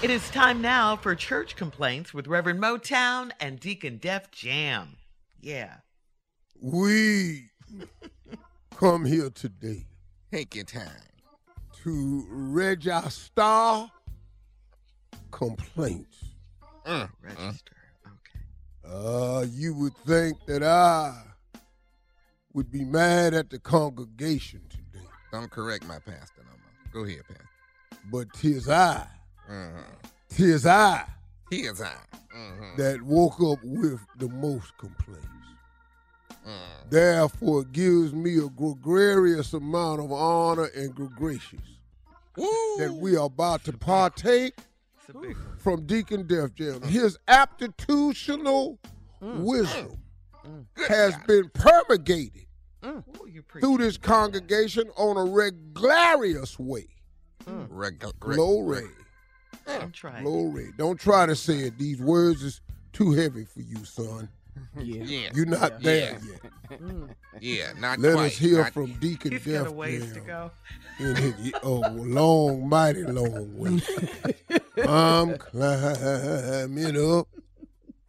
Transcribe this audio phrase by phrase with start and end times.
[0.00, 4.96] It is time now for church complaints with Reverend Motown and Deacon Def Jam.
[5.40, 5.74] Yeah.
[6.60, 7.50] We
[8.76, 9.86] come here today
[10.32, 10.90] Take your time.
[11.82, 13.86] to register
[15.32, 16.24] complaints.
[16.86, 17.72] Mm, Register.
[18.06, 18.94] Okay.
[18.94, 21.22] Uh, you would think that I
[22.52, 27.04] would be mad at the congregation today, Don't correct my pastor no more.
[27.04, 28.00] Go ahead, pastor.
[28.10, 29.06] but tis I,
[29.50, 29.80] Mm-hmm.
[30.28, 31.04] tis I
[31.50, 31.90] Here's how.
[32.36, 32.76] Mm-hmm.
[32.76, 35.26] that woke up with the most complaints.
[36.46, 36.90] Mm.
[36.90, 41.44] Therefore, it gives me a gregarious amount of honor and gregarious
[42.36, 44.54] that we are about to partake
[45.00, 45.56] It's a big one.
[45.58, 46.82] from Deacon Def Jam.
[46.82, 48.78] His aptitutional
[49.20, 49.98] wisdom
[50.88, 52.44] has been promulgated
[52.86, 56.86] Ooh, you through this congregation on a regularious way.
[57.46, 58.84] Reg- reg- Glory,
[59.68, 60.18] Don't try.
[60.18, 60.22] it.
[60.24, 60.70] glory.
[60.76, 61.78] Don't try to say it.
[61.78, 62.60] These words is
[62.92, 64.28] too heavy for you, son.
[64.80, 65.30] Yeah.
[65.34, 66.80] You're not there yet.
[67.40, 68.26] Yeah, not Let quite.
[68.32, 70.50] us hear not- from Deacon He's Def got a ways to go.
[70.98, 73.80] in his oh long, mighty long way.
[74.84, 77.28] I'm climbing up.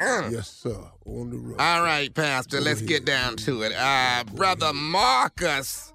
[0.00, 0.32] Mm.
[0.32, 0.76] Yes, sir.
[1.04, 1.60] On the road.
[1.60, 2.88] All right, Pastor, Go let's ahead.
[2.88, 3.72] get down to it.
[3.76, 4.76] Uh, Go Brother ahead.
[4.76, 5.92] Marcus,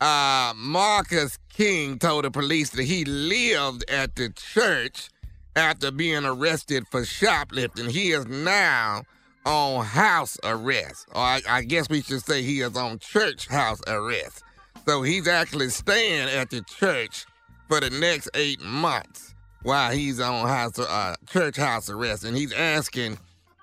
[0.00, 5.08] uh, Marcus King told the police that he lived at the church
[5.54, 7.88] after being arrested for shoplifting.
[7.88, 9.02] He is now
[9.44, 11.08] on house arrest.
[11.14, 14.42] Or I, I guess we should say he is on church house arrest.
[14.86, 17.24] So he's actually staying at the church
[17.68, 22.52] for the next eight months while he's on house uh, church house arrest, and he's
[22.52, 23.18] asking,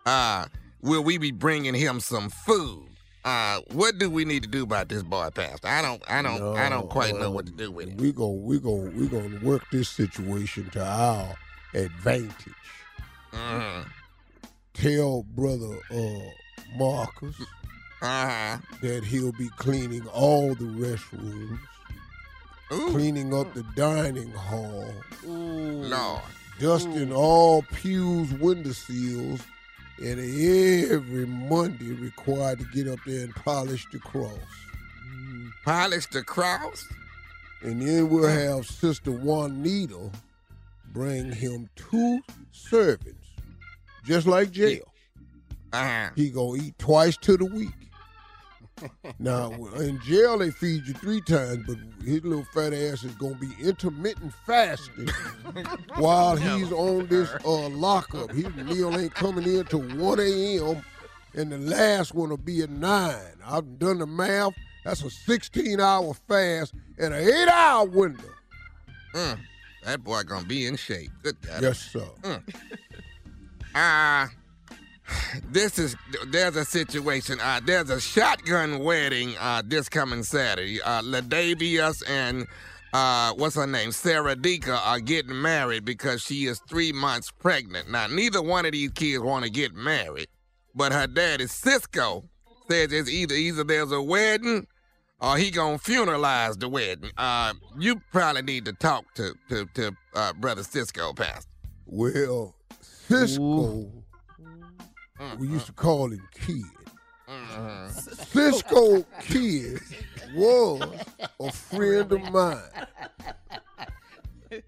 [0.05, 0.47] uh,
[0.81, 2.89] "Will we be bringing him some food?"
[3.25, 5.67] Uh, what do we need to do about this boy, Pastor?
[5.67, 7.95] I don't, I don't, I don't quite know what to do with it.
[8.01, 11.35] We go, we go, we gonna work this situation to our
[11.73, 12.53] advantage.
[13.31, 13.83] Uh
[14.73, 17.35] Tell brother uh, Marcus
[18.01, 18.57] huh.
[18.81, 21.59] that he'll be cleaning all the restrooms,
[22.73, 24.91] Ooh, cleaning up the dining hall,
[25.23, 26.21] Lord.
[26.59, 29.42] dusting all pews, window sills,
[30.00, 30.19] and
[30.92, 34.38] every Monday required to get up there and polish the cross.
[35.66, 36.86] Polish the cross.
[37.62, 40.12] And then we'll have Sister Juanita
[40.92, 42.19] bring him two
[42.51, 43.30] servants,
[44.04, 44.84] just like jail.
[45.72, 46.10] Uh huh.
[46.16, 47.69] He gonna eat twice to the week.
[49.19, 53.35] now in jail they feed you three times, but his little fat ass is gonna
[53.35, 55.09] be intermittent fasting
[55.95, 58.31] while he's on this uh, lockup.
[58.31, 60.83] His meal ain't coming in till one a.m.
[61.33, 63.35] and the last one will be at nine.
[63.45, 64.53] I've done the math.
[64.83, 68.29] That's a 16 hour fast and an eight hour window.
[69.15, 69.39] Mm.
[69.85, 71.11] That boy gonna be in shape.
[71.21, 71.61] Good God.
[71.61, 72.07] Yes, sir.
[73.75, 74.27] Uh,
[75.50, 75.95] this is
[76.27, 77.39] there's a situation.
[77.39, 80.81] Uh, there's a shotgun wedding uh, this coming Saturday.
[80.81, 82.47] Uh, Ladavius and
[82.94, 87.89] uh, what's her name, Sarah Dika, are getting married because she is three months pregnant.
[87.89, 90.27] Now, neither one of these kids want to get married,
[90.75, 92.23] but her daddy Cisco
[92.69, 94.67] says it's either either there's a wedding
[95.19, 97.09] or he gonna funeralize the wedding.
[97.17, 101.49] Uh, you probably need to talk to to, to uh, brother Cisco, Pastor.
[101.85, 103.91] Well, Cisco,
[105.23, 105.39] Mm-hmm.
[105.41, 106.63] we used to call him Kid.
[107.29, 108.27] Mhm.
[108.27, 109.79] Cisco Kid
[110.35, 110.81] was
[111.39, 112.59] a friend of mine.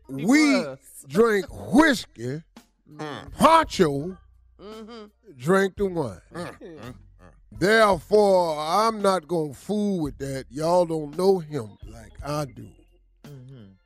[0.07, 0.65] We
[1.07, 2.41] drank whiskey.
[2.91, 3.31] Mm.
[3.37, 4.17] Pancho
[4.61, 5.05] mm-hmm.
[5.37, 6.21] drank the wine.
[6.33, 6.91] Mm-hmm.
[7.57, 10.45] Therefore, I'm not gonna fool with that.
[10.49, 12.67] Y'all don't know him like I do.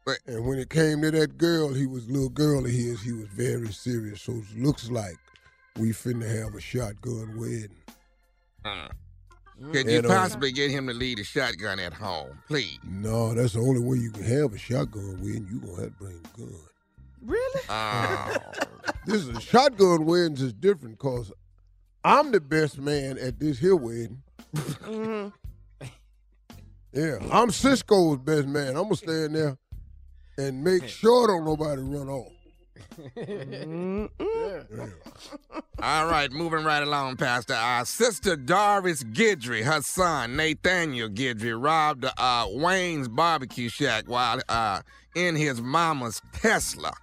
[0.06, 3.02] But- And when it came to that girl, he was a little girl of his.
[3.02, 4.22] He was very serious.
[4.22, 5.18] So it looks like
[5.78, 7.70] we finna have a shotgun wedding.
[8.66, 8.90] Mm.
[9.62, 9.74] Mm.
[9.74, 12.80] Could you And, uh, possibly get him to leave the shotgun at home, please?
[12.84, 15.48] No, that's the only way you can have a shotgun wedding.
[15.52, 16.54] You gonna have to bring a gun.
[17.22, 17.62] Really?
[17.70, 18.36] Oh,
[19.06, 21.32] This is a shotgun weddings is different because
[22.04, 24.22] I'm the best man at this here wedding.
[24.56, 25.30] Mm-hmm.
[26.92, 28.70] Yeah, I'm Cisco's best man.
[28.70, 29.56] I'm gonna stand there
[30.40, 32.32] and make sure don't nobody run off.
[35.82, 37.54] All right, moving right along, Pastor.
[37.54, 44.82] Our sister Doris Gidry, her son Nathaniel Gidry, robbed uh, Wayne's barbecue shack while uh,
[45.16, 46.94] in his mama's Tesla,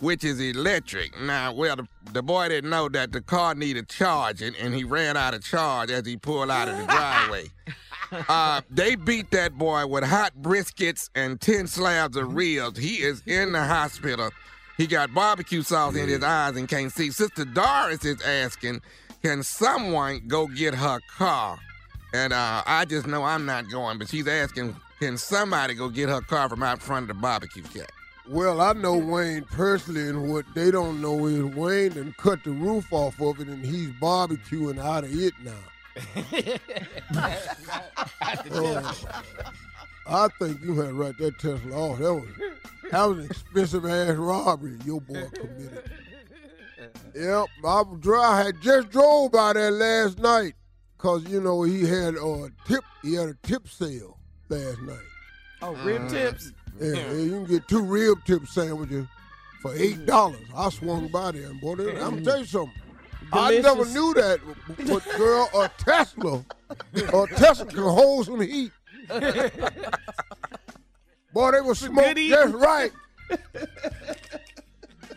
[0.00, 1.20] which is electric.
[1.20, 5.16] Now, well, the, the boy didn't know that the car needed charging, and he ran
[5.16, 7.44] out of charge as he pulled out of the driveway.
[8.10, 12.78] Uh, they beat that boy with hot briskets and 10 slabs of ribs.
[12.78, 14.30] He is in the hospital.
[14.78, 17.10] He got barbecue sauce in his eyes and can't see.
[17.10, 18.80] Sister Doris is asking,
[19.22, 21.58] can someone go get her car?
[22.14, 26.08] And uh, I just know I'm not going, but she's asking, can somebody go get
[26.08, 27.90] her car from out front of the barbecue shack?
[28.28, 32.50] Well, I know Wayne personally, and what they don't know is Wayne done cut the
[32.50, 35.54] roof off of it, and he's barbecuing out of it now.
[38.50, 38.94] Oh,
[40.06, 41.98] I think you had right that Tesla off.
[41.98, 42.28] That was
[42.90, 45.90] that was an expensive ass robbery your boy committed.
[47.14, 50.54] Yep, I, dri- I had just drove by there last night,
[50.98, 52.84] cause you know he had a tip.
[53.02, 54.18] He had a tip sale
[54.48, 54.98] last night.
[55.60, 56.10] Oh, rib mm.
[56.10, 56.52] tips?
[56.80, 59.06] Yeah, yeah, you can get two rib tip sandwiches
[59.60, 60.06] for eight mm.
[60.06, 60.46] dollars.
[60.56, 62.10] I swung by there, and boy, they- I'm mm.
[62.10, 62.82] gonna tell you something.
[63.32, 64.40] I never knew that,
[64.86, 66.44] but girl, a Tesla,
[66.94, 68.72] a Tesla can hold some heat.
[71.38, 72.90] Boy, they was smoke good just right.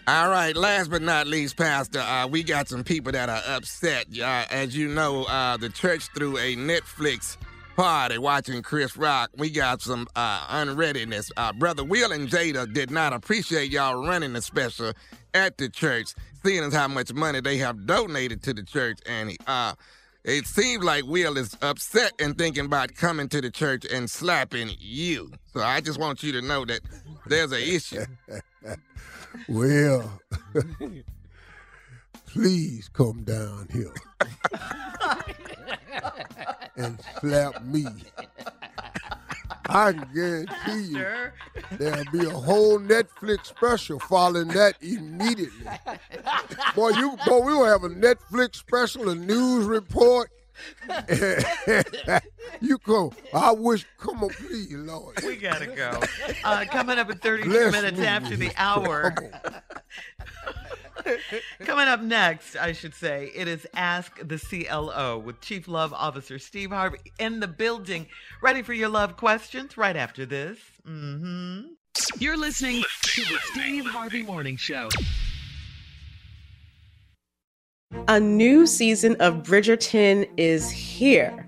[0.08, 4.06] All right, last but not least, Pastor, uh, we got some people that are upset.
[4.20, 7.38] Uh, as you know, uh, the church threw a Netflix
[7.76, 9.32] party watching Chris Rock.
[9.36, 11.32] We got some uh, unreadiness.
[11.38, 14.94] Uh, Brother Will and Jada did not appreciate y'all running the special
[15.34, 16.14] at the church,
[16.46, 19.00] seeing as how much money they have donated to the church.
[19.08, 19.74] And uh,
[20.24, 24.70] it seems like Will is upset and thinking about coming to the church and slapping
[24.80, 25.32] you.
[25.54, 26.82] So I just want you to know that
[27.26, 28.06] there's an issue.
[29.48, 30.12] Will,
[32.28, 33.94] please come down here
[36.76, 37.86] and slap me.
[39.74, 41.06] I can guarantee you
[41.72, 45.66] there'll be a whole Netflix special following that immediately.
[46.76, 50.32] Boy, you boy, we will have a Netflix special, a news report.
[52.62, 53.14] you go.
[53.34, 53.86] I wish.
[53.98, 55.20] Come on, please, Lord.
[55.26, 56.00] We gotta go.
[56.44, 58.06] Uh, coming up in 32 Bless minutes me.
[58.06, 59.16] after the hour.
[61.04, 61.18] Come
[61.60, 61.66] on.
[61.66, 66.40] Coming up next, I should say, it is Ask the CLO with Chief Love Officer
[66.40, 68.08] Steve Harvey in the building,
[68.42, 70.58] ready for your love questions right after this.
[70.88, 71.74] Mm-hmm.
[72.20, 74.90] You're listening to the Steve Harvey Morning Show.
[78.08, 81.48] A new season of Bridgerton is here.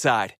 [0.05, 0.35] outside.